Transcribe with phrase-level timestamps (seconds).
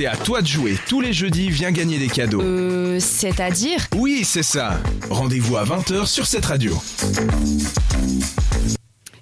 [0.00, 0.78] c'est à toi de jouer.
[0.88, 2.40] Tous les jeudis, viens gagner des cadeaux.
[2.40, 4.80] Euh, c'est-à-dire Oui, c'est ça.
[5.10, 6.74] Rendez-vous à 20h sur cette radio.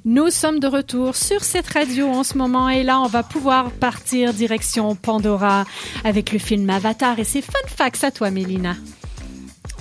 [0.04, 3.72] Nous sommes de retour sur cette radio en ce moment et là, on va pouvoir
[3.72, 5.64] partir direction Pandora
[6.04, 8.76] avec le film Avatar et ses fun facts à toi, Mélina.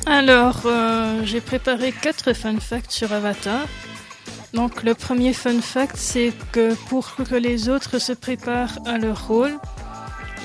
[0.07, 3.67] Alors, euh, j'ai préparé quatre fun facts sur Avatar.
[4.55, 9.27] Donc, le premier fun fact, c'est que pour que les autres se préparent à leur
[9.27, 9.59] rôle,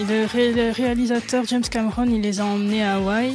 [0.00, 3.34] le, ré- le réalisateur James Cameron, il les a emmenés à Hawaï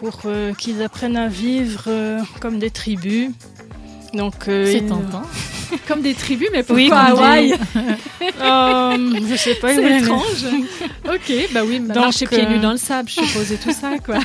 [0.00, 3.30] pour euh, qu'ils apprennent à vivre euh, comme des tribus.
[4.12, 5.22] Donc, euh, C'est tentant.
[5.88, 7.52] Comme des tribus, mais pourquoi Oui, Hawaï
[8.40, 10.46] Euh, je sais pas, C'est étrange.
[11.04, 13.98] ok, bah oui, Donc, marcher pieds nus dans le sable, je suppose, et tout ça,
[13.98, 14.18] quoi.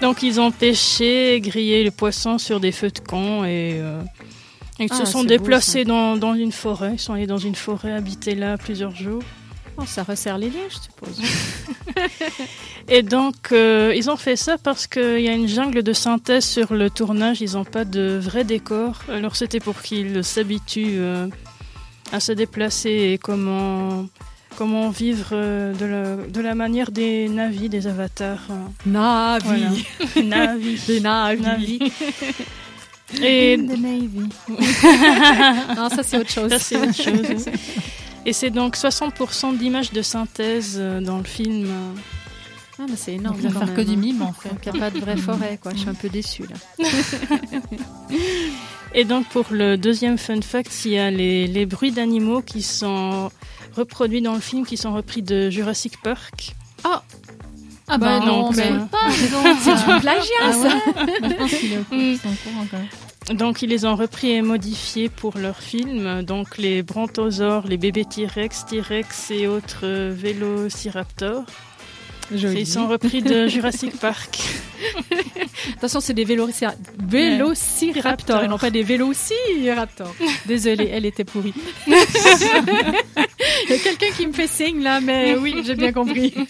[0.00, 3.80] Donc ils ont pêché, grillé le poisson sur des feux de camp et
[4.80, 6.94] ils Ah, se sont c'est beau, déplacés dans, dans une forêt.
[6.94, 9.22] Ils sont allés dans une forêt, habiter là plusieurs jours.
[9.78, 11.20] Oh, ça resserre les liens, je suppose.
[12.88, 16.44] Et donc euh, ils ont fait ça parce qu'il y a une jungle de synthèse
[16.44, 17.40] sur le tournage.
[17.40, 19.00] Ils n'ont pas de vrai décor.
[19.08, 21.26] Alors c'était pour qu'ils s'habituent euh,
[22.12, 24.06] à se déplacer et comment
[24.56, 28.46] comment vivre euh, de, la, de la manière des navis, des avatars.
[28.50, 29.44] euh, Navi.
[29.46, 29.70] Voilà.
[30.46, 30.80] Navi.
[30.86, 31.42] Des navis.
[31.42, 31.78] Navi.
[33.22, 34.28] Et The Navy.
[35.76, 36.50] Non, ça, c'est autre chose.
[36.50, 37.44] Ça, c'est autre chose.
[38.24, 41.68] Et c'est donc 60% d'images de synthèse euh, dans le film.
[42.78, 43.36] Ah, mais c'est énorme.
[43.42, 44.50] Il va faire que du mime, en fait.
[44.66, 45.72] Il n'y a pas de vraie forêt, quoi.
[45.72, 46.86] Je suis un peu déçue, là.
[48.94, 52.62] Et donc, pour le deuxième fun fact, il y a les, les bruits d'animaux qui
[52.62, 53.30] sont
[53.74, 56.54] reproduits dans le film, qui sont repris de Jurassic Park.
[57.94, 58.72] Ah Bah bah non, non, mais-.
[59.60, 60.68] C'est du plagiat, Ah ça.
[60.68, 60.72] ouais
[61.20, 61.98] Bah, Je pense qu'il est au Mm.
[62.00, 63.36] ils sont au courant, quand même.
[63.36, 66.22] Donc, ils les ont repris et modifiés pour leur film.
[66.22, 71.44] Donc, les brontosaures, les bébés T-Rex, T-Rex et autres euh, vélociraptors.
[72.32, 74.38] Ils sont repris de Jurassic Park.
[75.76, 80.14] Attention, c'est des vélocira- vélociraptors et non pas des vélociraptors.
[80.46, 81.52] Désolée, elle était pourrie.
[81.86, 81.92] Il
[83.70, 86.32] y a quelqu'un qui me fait signe là, mais oui, j'ai bien compris.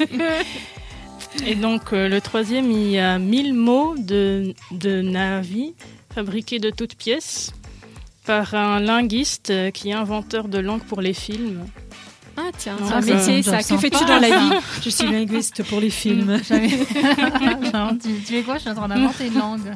[1.47, 5.75] Et donc, euh, le troisième, il y a 1000 mots de, de Navi
[6.15, 7.53] fabriqués de toutes pièces
[8.27, 11.67] par un linguiste euh, qui est inventeur de langue pour les films.
[12.37, 15.63] Ah tiens, c'est un ça- métier ça Que fais-tu dans la vie Je suis linguiste
[15.65, 16.41] pour les films.
[16.49, 18.55] Genre, tu, tu fais quoi?
[18.55, 19.71] Je suis en train d'inventer une langue.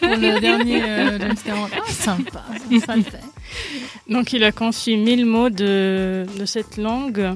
[0.00, 1.68] Pour le dernier euh, James Cameron.
[1.76, 3.20] Ah, sympa, ça, ça le fait.
[4.08, 7.34] Donc, il a conçu 1000 mots de, de cette langue.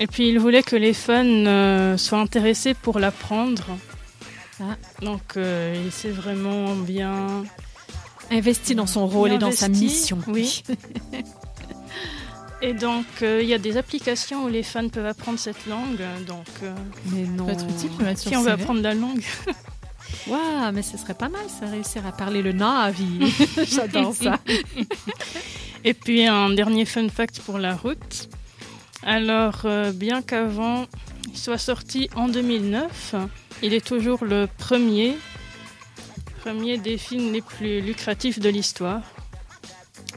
[0.00, 3.66] Et puis, il voulait que les fans euh, soient intéressés pour l'apprendre.
[4.60, 4.76] Ah.
[5.02, 7.44] Donc, euh, il s'est vraiment bien
[8.30, 10.18] Investi dans son rôle et dans sa mission.
[10.28, 10.62] oui.
[12.62, 16.00] Et donc, euh, il y a des applications où les fans peuvent apprendre cette langue.
[16.26, 16.74] Donc, euh,
[17.06, 17.46] Mais non.
[17.46, 19.24] Peut être utile, si on veut apprendre la langue,
[20.26, 23.32] Waouh, mais ce serait pas mal ça, réussir à parler le Navi.
[23.64, 24.38] J'adore ça.
[25.84, 28.28] Et puis un dernier fun fact pour la route.
[29.02, 30.86] Alors, euh, bien qu'avant
[31.28, 33.14] il soit sorti en 2009,
[33.62, 35.16] il est toujours le premier,
[36.42, 39.02] premier des films les plus lucratifs de l'histoire.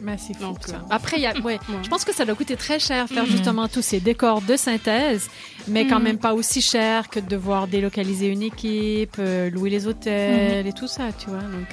[0.01, 0.75] Mais c'est fou, Donc, ça.
[0.77, 1.75] euh, Après, y a, ouais, Ouais.
[1.83, 3.29] je pense que ça doit coûter très cher faire Mhm.
[3.29, 5.29] justement tous ces décors de synthèse,
[5.67, 6.03] mais quand Mhm.
[6.03, 10.73] même pas aussi cher que de devoir délocaliser une équipe, euh, louer les hôtels et
[10.73, 11.39] tout ça, tu vois.
[11.41, 11.69] Donc,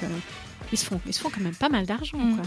[0.71, 2.43] ils se font, ils se font quand même pas mal d'argent, quoi.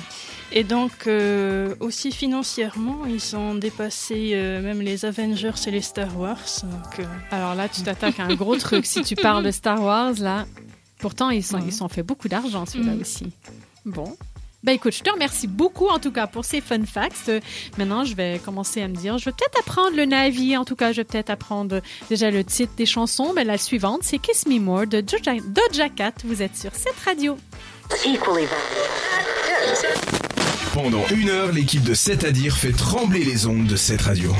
[0.52, 6.18] Et donc, euh, aussi financièrement, ils ont dépassé euh, même les Avengers et les Star
[6.18, 6.38] Wars.
[6.62, 8.86] Donc, euh, Alors là, tu t'attaques à un gros truc.
[8.86, 10.46] Si tu parles de Star Wars, là,
[10.98, 11.64] pourtant, ils sont, Ouais.
[11.66, 13.00] ils sont fait beaucoup d'argent, celui-là Mhm.
[13.00, 13.26] aussi.
[13.84, 14.16] Bon.
[14.62, 17.28] Ben écoute, je te remercie beaucoup en tout cas pour ces fun facts.
[17.28, 17.40] Euh,
[17.76, 20.56] Maintenant, je vais commencer à me dire, je vais peut-être apprendre le Navi.
[20.56, 23.34] En tout cas, je vais peut-être apprendre déjà le titre des chansons.
[23.36, 26.14] Mais la suivante, c'est Kiss Me More de Doja, Doja Cat.
[26.24, 27.36] Vous êtes sur cette radio.
[30.72, 34.34] Pendant une heure, l'équipe de 7 à dire fait trembler les ondes de cette radio.